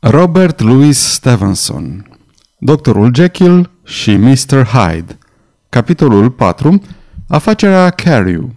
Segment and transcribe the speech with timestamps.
[0.00, 2.06] Robert Louis Stevenson
[2.58, 4.64] Doctorul Jekyll și Mr.
[4.64, 5.18] Hyde
[5.68, 6.82] Capitolul 4
[7.28, 8.50] Afacerea Carrew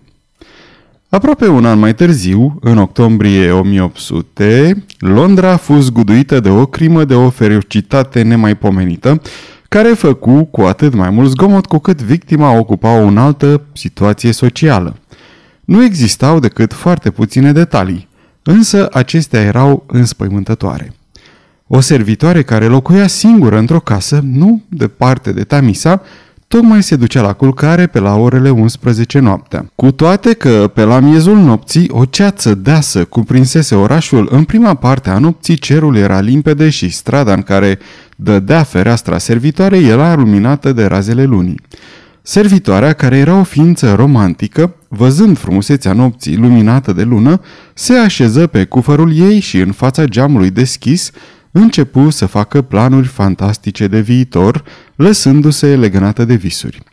[1.09, 7.03] Aproape un an mai târziu, în octombrie 1800, Londra a fost zguduită de o crimă
[7.05, 9.21] de o ferocitate nemaipomenită,
[9.69, 14.97] care făcu cu atât mai mult zgomot cu cât victima ocupa o altă situație socială.
[15.65, 18.07] Nu existau decât foarte puține detalii,
[18.43, 20.95] însă acestea erau înspăimântătoare.
[21.73, 26.01] O servitoare care locuia singură într-o casă, nu departe de Tamisa,
[26.47, 29.71] tocmai se ducea la culcare pe la orele 11 noaptea.
[29.75, 35.09] Cu toate că pe la miezul nopții o ceață deasă cuprinsese orașul, în prima parte
[35.09, 37.79] a nopții cerul era limpede și strada în care
[38.15, 41.61] dădea fereastra servitoare era luminată de razele lunii.
[42.21, 47.41] Servitoarea, care era o ființă romantică, văzând frumusețea nopții luminată de lună,
[47.73, 51.11] se așeză pe cufărul ei și în fața geamului deschis
[51.51, 54.63] începu să facă planuri fantastice de viitor,
[54.95, 56.83] lăsându-se legănată de visuri.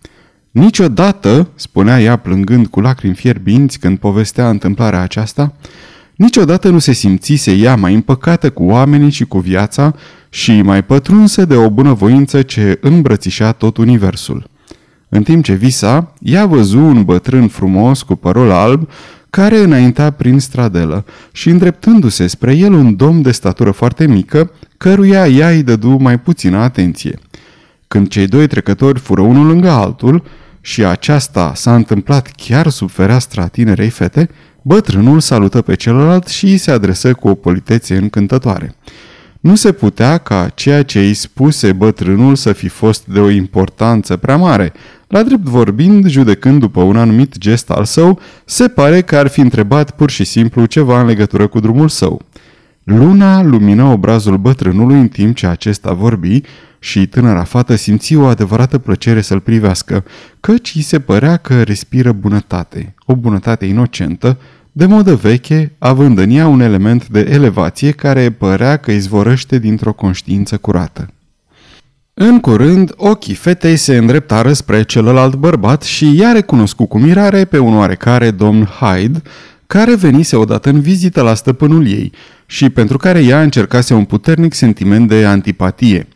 [0.50, 5.54] Niciodată, spunea ea plângând cu lacrimi fierbinți când povestea întâmplarea aceasta,
[6.16, 9.94] niciodată nu se simțise ea mai împăcată cu oamenii și cu viața
[10.28, 14.50] și mai pătrunsă de o bunăvoință ce îmbrățișa tot universul.
[15.08, 18.88] În timp ce visa, ea văzu un bătrân frumos cu părul alb
[19.30, 25.26] care înainta prin stradelă și îndreptându-se spre el un domn de statură foarte mică, căruia
[25.26, 27.18] ea îi dădu mai puțină atenție.
[27.88, 30.22] Când cei doi trecători fură unul lângă altul
[30.60, 34.30] și aceasta s-a întâmplat chiar sub fereastra tinerei fete,
[34.62, 38.74] bătrânul salută pe celălalt și îi se adresă cu o politețe încântătoare.
[39.40, 44.16] Nu se putea ca ceea ce îi spuse bătrânul să fi fost de o importanță
[44.16, 44.72] prea mare,
[45.08, 49.40] la drept vorbind, judecând după un anumit gest al său, se pare că ar fi
[49.40, 52.22] întrebat pur și simplu ceva în legătură cu drumul său.
[52.84, 56.40] Luna lumină obrazul bătrânului în timp ce acesta vorbi
[56.78, 60.04] și tânăra fată simți o adevărată plăcere să-l privească,
[60.40, 64.38] căci îi se părea că respiră bunătate, o bunătate inocentă,
[64.78, 69.92] de modă veche, având în ea un element de elevație care părea că izvorăște dintr-o
[69.92, 71.08] conștiință curată.
[72.14, 77.58] În curând, ochii fetei se îndreptară spre celălalt bărbat și ea recunoscu cu mirare pe
[77.58, 79.22] un oarecare domn Hyde,
[79.66, 82.12] care venise odată în vizită la stăpânul ei
[82.46, 86.08] și pentru care ea încercase un puternic sentiment de antipatie.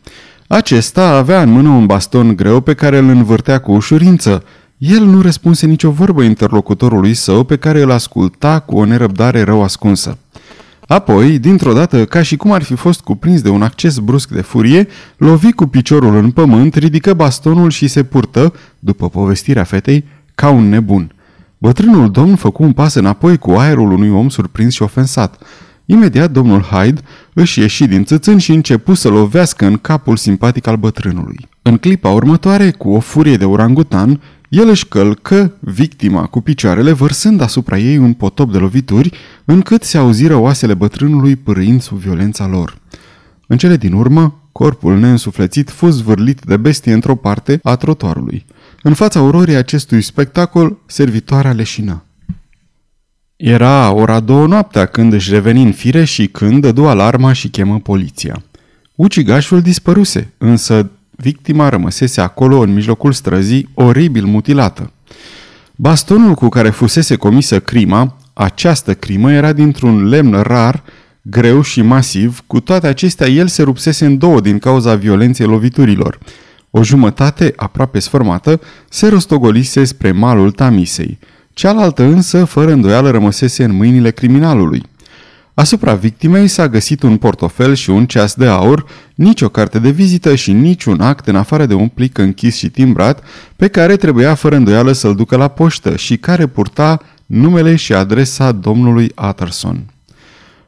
[0.47, 4.43] Acesta avea în mână un baston greu pe care îl învârtea cu ușurință.
[4.85, 9.63] El nu răspunse nicio vorbă interlocutorului său pe care îl asculta cu o nerăbdare rău
[9.63, 10.17] ascunsă.
[10.87, 14.41] Apoi, dintr-o dată, ca și cum ar fi fost cuprins de un acces brusc de
[14.41, 20.05] furie, lovi cu piciorul în pământ, ridică bastonul și se purtă, după povestirea fetei,
[20.35, 21.11] ca un nebun.
[21.57, 25.41] Bătrânul domn făcu un pas înapoi cu aerul unui om surprins și ofensat.
[25.85, 27.01] Imediat domnul Hyde
[27.33, 31.47] își ieși din țățân și începu să lovească în capul simpatic al bătrânului.
[31.61, 34.19] În clipa următoare, cu o furie de orangutan,
[34.53, 39.11] el își călcă victima cu picioarele, vărsând asupra ei un potop de lovituri,
[39.45, 42.77] încât se auziră oasele bătrânului pârâind sub violența lor.
[43.47, 48.45] În cele din urmă, corpul neînsuflețit fost zvârlit de bestie într-o parte a trotuarului.
[48.83, 52.03] În fața ororii acestui spectacol, servitoarea leșină.
[53.35, 57.79] Era ora două noaptea când își reveni în fire și când dădu alarma și chemă
[57.79, 58.43] poliția.
[58.95, 64.91] Ucigașul dispăruse, însă Victima rămăsese acolo în mijlocul străzii, oribil mutilată.
[65.75, 70.83] Bastonul cu care fusese comisă crima, această crimă era dintr-un lemn rar,
[71.21, 76.19] greu și masiv, cu toate acestea el se rupsese în două din cauza violenței loviturilor.
[76.71, 81.19] O jumătate, aproape sfărmată, se rostogolise spre malul Tamisei.
[81.53, 84.83] Cealaltă însă, fără îndoială, rămăsese în mâinile criminalului.
[85.53, 90.35] Asupra victimei s-a găsit un portofel și un ceas de aur, nicio carte de vizită
[90.35, 93.23] și niciun act în afară de un plic închis și timbrat
[93.55, 98.51] pe care trebuia fără îndoială să-l ducă la poștă și care purta numele și adresa
[98.51, 99.85] domnului Utterson.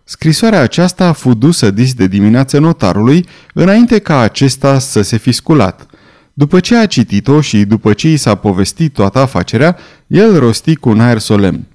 [0.04, 5.32] Scrisoarea aceasta a fost dusă dis de dimineață notarului înainte ca acesta să se fi
[5.32, 5.86] sculat.
[6.34, 9.78] După ce a citit-o și după ce i s-a povestit toată afacerea,
[10.08, 11.68] el rosti cu un aer solemn.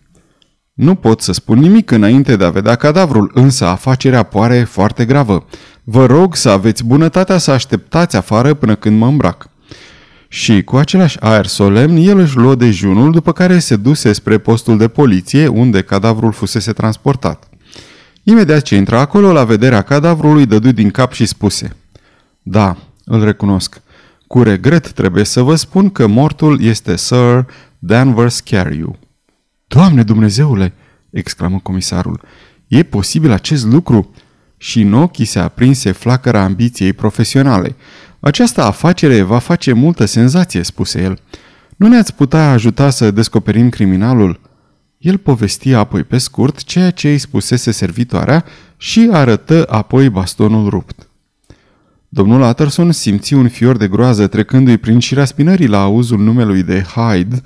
[0.75, 5.47] Nu pot să spun nimic înainte de a vedea cadavrul, însă afacerea poare foarte gravă.
[5.85, 9.49] Vă rog să aveți bunătatea să așteptați afară până când mă îmbrac.
[10.29, 14.79] Și cu același aer solemn, el își luă dejunul, după care se duse spre postul
[14.79, 17.49] de poliție, unde cadavrul fusese transportat.
[18.23, 21.77] Imediat ce intra acolo, la vederea cadavrului, dădu din cap și spuse
[22.43, 23.81] Da, îl recunosc.
[24.27, 27.47] Cu regret trebuie să vă spun că mortul este Sir
[27.79, 28.99] Danvers Carew.
[29.75, 30.73] Doamne Dumnezeule!"
[31.11, 32.21] exclamă comisarul.
[32.69, 34.11] E posibil acest lucru?
[34.57, 37.77] și în ochii se aprinse flacăra ambiției profesionale.
[38.21, 41.19] Această afacere va face multă senzație, spuse el.
[41.77, 44.41] Nu ne-ați putea ajuta să descoperim criminalul?"
[44.99, 48.45] El povesti apoi pe scurt ceea ce îi spusese servitoarea
[48.77, 51.09] și arătă apoi bastonul rupt.
[52.09, 56.83] Domnul Utterson simți un fior de groază trecându-i prin șirea spinării la auzul numelui de
[56.83, 57.43] Hyde.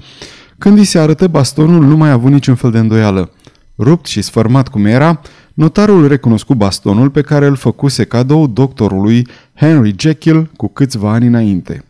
[0.64, 3.30] Când îi se arătă bastonul, nu mai a avut niciun fel de îndoială.
[3.78, 5.20] Rupt și sfărmat cum era,
[5.54, 11.84] notarul recunoscu bastonul pe care îl făcuse cadou doctorului Henry Jekyll cu câțiva ani înainte.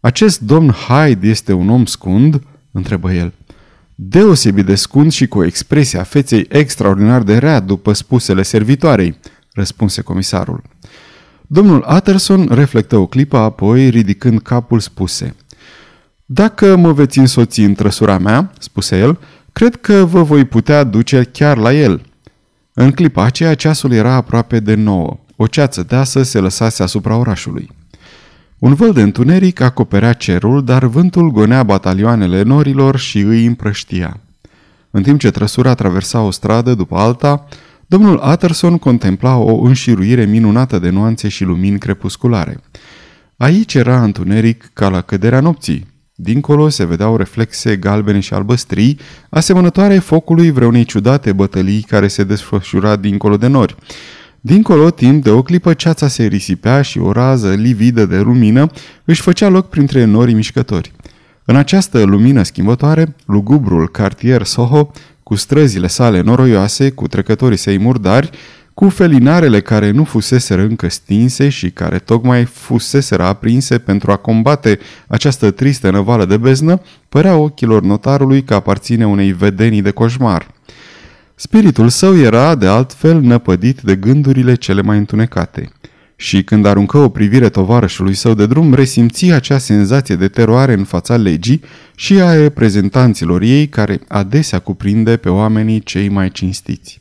[0.00, 3.32] Acest domn Hyde este un om scund?" întrebă el.
[3.94, 9.18] Deosebit de scund și cu expresia feței extraordinar de rea după spusele servitoarei,
[9.52, 10.62] răspunse comisarul.
[11.46, 15.34] Domnul Utterson reflectă o clipă, apoi, ridicând capul, spuse
[16.28, 19.18] Dacă mă veți însoți în trăsura mea, spuse el,
[19.52, 22.02] cred că vă voi putea duce chiar la el.
[22.72, 25.18] În clipa aceea, ceasul era aproape de nouă.
[25.36, 27.70] O ceață deasă se lăsase asupra orașului.
[28.58, 34.20] Un văl de întuneric acoperea cerul, dar vântul gonea batalioanele norilor și îi împrăștia.
[34.90, 37.46] În timp ce trăsura traversa o stradă după alta,
[37.86, 42.60] domnul Utterson contempla o înșiruire minunată de nuanțe și lumini crepusculare.
[43.36, 45.94] Aici era întuneric ca la căderea nopții.
[46.18, 48.98] Dincolo se vedeau reflexe galbene și albăstrii,
[49.28, 53.76] asemănătoare focului vreunei ciudate bătălii care se desfășura dincolo de nori.
[54.40, 58.70] Dincolo, timp de o clipă, ceața se risipea și o rază lividă de lumină
[59.04, 60.92] își făcea loc printre norii mișcători.
[61.44, 64.90] În această lumină schimbătoare, lugubrul cartier Soho,
[65.22, 68.30] cu străzile sale noroioase, cu trecătorii săi murdari,
[68.76, 74.78] cu felinarele care nu fuseseră încă stinse și care tocmai fuseseră aprinse pentru a combate
[75.06, 80.46] această tristă năvală de beznă, părea ochilor notarului că aparține unei vedenii de coșmar.
[81.34, 85.72] Spiritul său era, de altfel, năpădit de gândurile cele mai întunecate.
[86.16, 90.84] Și când aruncă o privire tovarășului său de drum, resimți acea senzație de teroare în
[90.84, 91.60] fața legii
[91.94, 97.00] și a reprezentanților ei care adesea cuprinde pe oamenii cei mai cinstiți.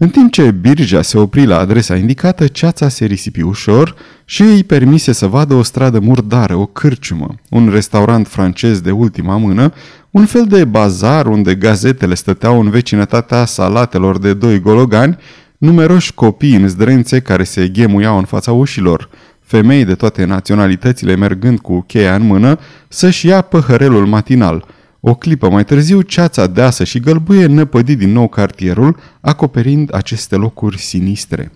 [0.00, 4.64] În timp ce birja se opri la adresa indicată, ceața se risipi ușor și îi
[4.64, 9.72] permise să vadă o stradă murdară, o cârciumă, un restaurant francez de ultima mână,
[10.10, 15.18] un fel de bazar unde gazetele stăteau în vecinătatea salatelor de doi gologani,
[15.58, 19.08] numeroși copii în zdrențe care se ghemuiau în fața ușilor,
[19.40, 22.58] femei de toate naționalitățile mergând cu cheia în mână
[22.88, 24.66] să-și ia păhărelul matinal.
[25.00, 30.78] O clipă mai târziu, ceața deasă și gălbuie năpădi din nou cartierul, acoperind aceste locuri
[30.78, 31.52] sinistre.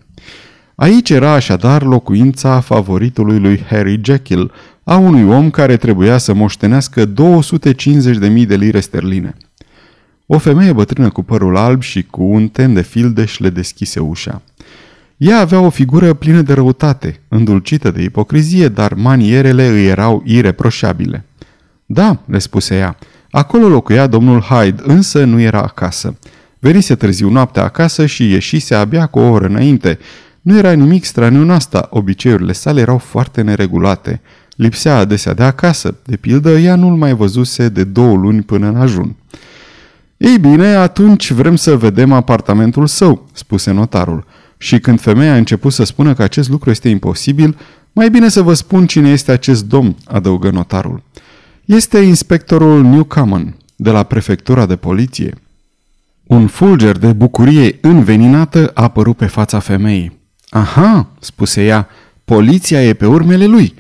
[0.75, 4.53] Aici era așadar locuința favoritului lui Harry Jekyll,
[4.85, 9.35] a unui om care trebuia să moștenească 250.000 de lire sterline.
[10.27, 14.43] O femeie bătrână cu părul alb și cu un ten de fildeș le deschise ușa.
[15.17, 21.25] Ea avea o figură plină de răutate, îndulcită de ipocrizie, dar manierele îi erau ireproșabile.
[21.87, 22.97] Da, le spuse ea,
[23.33, 26.17] acolo locuia domnul Hyde, însă nu era acasă.
[26.59, 29.99] Venise târziu noaptea acasă și ieșise abia cu o oră înainte.
[30.41, 34.21] Nu era nimic straniu în asta, obiceiurile sale erau foarte neregulate.
[34.57, 38.77] Lipsea adesea de acasă, de pildă ea nu-l mai văzuse de două luni până în
[38.77, 39.17] ajun.
[40.17, 44.25] Ei bine, atunci vrem să vedem apartamentul său, spuse notarul.
[44.57, 47.57] Și când femeia a început să spună că acest lucru este imposibil,
[47.93, 51.03] mai bine să vă spun cine este acest domn, adăugă notarul.
[51.65, 55.35] Este inspectorul Newcomen, de la prefectura de poliție.
[56.27, 60.21] Un fulger de bucurie înveninată a apărut pe fața femeii.
[60.49, 61.89] Aha, spuse ea,
[62.25, 63.75] poliția e pe urmele lui.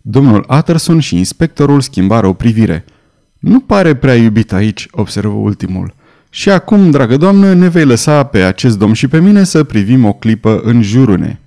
[0.00, 2.84] Domnul Utterson și inspectorul schimbară o privire.
[3.38, 5.94] Nu pare prea iubit aici, observă ultimul.
[6.30, 10.04] Și acum, dragă doamnă, ne vei lăsa pe acest domn și pe mine să privim
[10.04, 11.40] o clipă în jurune.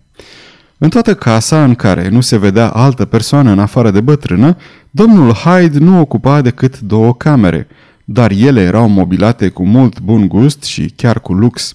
[0.83, 4.57] În toată casa în care nu se vedea altă persoană în afară de bătrână,
[4.91, 7.67] domnul Hyde nu ocupa decât două camere,
[8.05, 11.73] dar ele erau mobilate cu mult bun gust și chiar cu lux.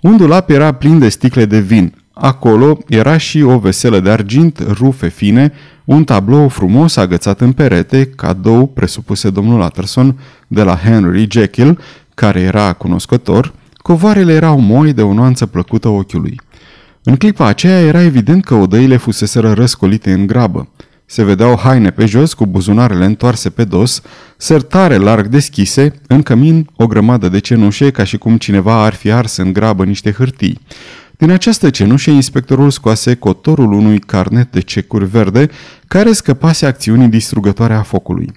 [0.00, 1.94] Un dulap era plin de sticle de vin.
[2.12, 5.52] Acolo era și o veselă de argint, rufe fine,
[5.84, 11.78] un tablou frumos agățat în perete, cadou presupuse domnul Utterson de la Henry Jekyll,
[12.14, 16.40] care era cunoscător, covoarele erau moi de o nuanță plăcută ochiului.
[17.04, 20.68] În clipa aceea era evident că odăile fuseseră răscolite în grabă.
[21.04, 24.02] Se vedeau haine pe jos cu buzunarele întoarse pe dos,
[24.36, 29.10] sertare larg deschise, în cămin o grămadă de cenușe ca și cum cineva ar fi
[29.10, 30.60] ars în grabă niște hârtii.
[31.16, 35.48] Din această cenușă, inspectorul scoase cotorul unui carnet de cecuri verde
[35.86, 38.32] care scăpase acțiunii distrugătoare a focului.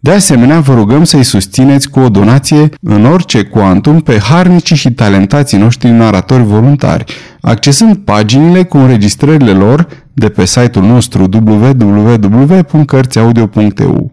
[0.06, 4.92] De asemenea, vă rugăm să-i susțineți cu o donație în orice cuantum pe harnicii și
[4.92, 14.12] talentații noștri naratori voluntari, accesând paginile cu înregistrările lor de pe site-ul nostru www.cărțiaudio.eu.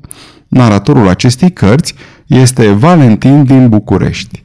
[0.49, 1.95] Naratorul acestei cărți
[2.27, 4.45] este Valentin din București.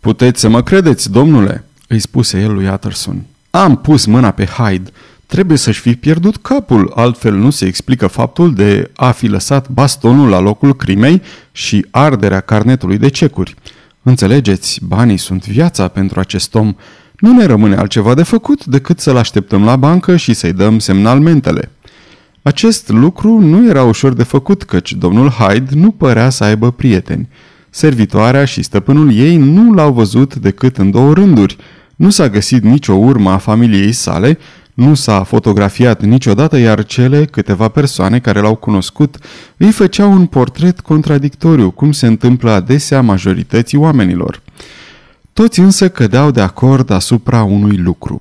[0.00, 3.22] Puteți să mă credeți, domnule, îi spuse el lui Utterson.
[3.50, 4.90] Am pus mâna pe Hyde
[5.32, 10.28] trebuie să-și fi pierdut capul, altfel nu se explică faptul de a fi lăsat bastonul
[10.28, 11.22] la locul crimei
[11.52, 13.54] și arderea carnetului de cecuri.
[14.02, 16.74] Înțelegeți, banii sunt viața pentru acest om.
[17.18, 21.70] Nu ne rămâne altceva de făcut decât să-l așteptăm la bancă și să-i dăm semnalmentele.
[22.42, 27.28] Acest lucru nu era ușor de făcut, căci domnul Hyde nu părea să aibă prieteni.
[27.70, 31.56] Servitoarea și stăpânul ei nu l-au văzut decât în două rânduri.
[31.96, 34.38] Nu s-a găsit nicio urmă a familiei sale
[34.74, 39.16] nu s-a fotografiat niciodată, iar cele câteva persoane care l-au cunoscut
[39.56, 44.42] îi făceau un portret contradictoriu, cum se întâmplă adesea majorității oamenilor.
[45.32, 48.20] Toți însă cădeau de acord asupra unui lucru.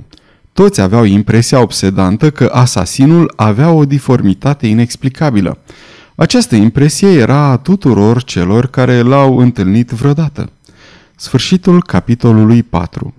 [0.53, 5.57] Toți aveau impresia obsedantă că asasinul avea o diformitate inexplicabilă.
[6.15, 10.49] Această impresie era a tuturor celor care l-au întâlnit vreodată.
[11.15, 13.13] Sfârșitul capitolului 4